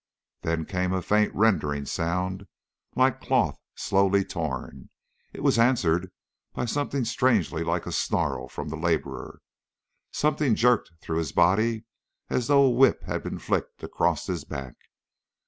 [0.41, 2.47] Then came a faint rending sound,
[2.95, 4.89] like cloth slowly torn.
[5.31, 6.11] It was answered
[6.55, 9.41] by something strangely like a snarl from the laborer.
[10.11, 11.85] Something jerked through his body
[12.31, 14.73] as though a whip had been flicked across his back.